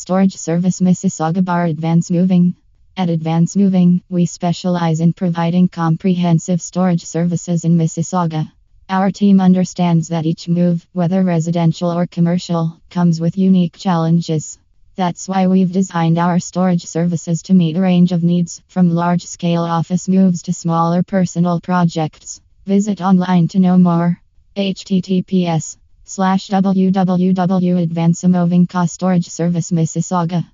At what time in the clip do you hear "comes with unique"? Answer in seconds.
12.90-13.76